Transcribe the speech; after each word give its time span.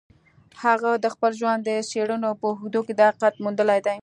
هغه 0.63 0.91
د 1.03 1.05
خپل 1.13 1.31
ژوند 1.39 1.61
د 1.63 1.69
څېړنو 1.89 2.29
په 2.39 2.45
اوږدو 2.49 2.79
کې 2.87 2.93
دا 2.95 3.05
حقیقت 3.09 3.33
موندلی 3.43 3.79
دی 3.87 3.97